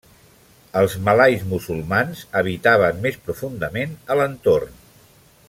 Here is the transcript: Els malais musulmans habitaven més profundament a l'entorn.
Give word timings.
Els 0.79 0.95
malais 1.09 1.43
musulmans 1.51 2.23
habitaven 2.41 3.05
més 3.05 3.21
profundament 3.29 3.95
a 4.15 4.19
l'entorn. 4.23 4.75